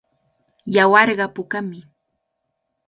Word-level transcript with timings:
Yawarqa 0.75 1.25
pukami. 1.35 1.79